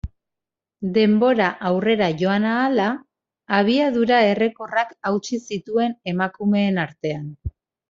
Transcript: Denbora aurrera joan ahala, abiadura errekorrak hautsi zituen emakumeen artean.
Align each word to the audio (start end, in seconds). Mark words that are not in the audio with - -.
Denbora 0.93 1.49
aurrera 1.69 2.07
joan 2.21 2.47
ahala, 2.53 2.87
abiadura 3.59 4.23
errekorrak 4.31 4.97
hautsi 5.13 5.41
zituen 5.45 5.97
emakumeen 6.15 6.83
artean. 6.89 7.25